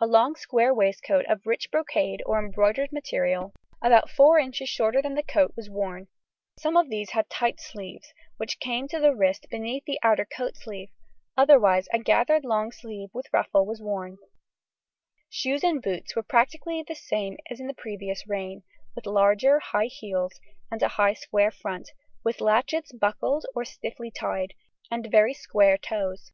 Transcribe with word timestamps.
A 0.00 0.06
long 0.06 0.34
square 0.34 0.72
waistcoat 0.72 1.26
of 1.26 1.44
rich 1.44 1.70
brocade 1.70 2.22
or 2.24 2.38
embroidered 2.38 2.90
material, 2.90 3.52
about 3.82 4.08
four 4.08 4.38
inches 4.38 4.70
shorter 4.70 5.02
than 5.02 5.14
the 5.14 5.22
coat, 5.22 5.52
was 5.58 5.68
worn; 5.68 6.08
some 6.58 6.74
of 6.74 6.88
these 6.88 7.10
had 7.10 7.28
tight 7.28 7.60
sleeves, 7.60 8.14
which 8.38 8.60
came 8.60 8.88
to 8.88 8.98
the 8.98 9.14
wrist 9.14 9.46
beneath 9.50 9.84
the 9.84 9.98
outer 10.02 10.24
coat 10.24 10.56
sleeve; 10.56 10.88
otherwise 11.36 11.86
a 11.92 11.98
gathered 11.98 12.46
lawn 12.46 12.72
sleeve 12.72 13.10
with 13.12 13.26
ruffle 13.30 13.66
was 13.66 13.82
worn. 13.82 14.16
Shoes 15.28 15.62
and 15.62 15.82
boots 15.82 16.16
were 16.16 16.22
practically 16.22 16.82
the 16.82 16.94
same 16.94 17.36
as 17.50 17.60
in 17.60 17.66
the 17.66 17.74
previous 17.74 18.26
reign, 18.26 18.62
with 18.96 19.04
larger 19.04 19.58
high 19.58 19.88
heels 19.90 20.40
and 20.70 20.82
a 20.82 20.88
high 20.88 21.12
square 21.12 21.50
front, 21.50 21.90
with 22.24 22.40
latchets 22.40 22.90
buckled 22.98 23.44
or 23.54 23.66
stiffly 23.66 24.10
tied, 24.10 24.54
and 24.90 25.10
very 25.10 25.34
square 25.34 25.76
toes. 25.76 26.32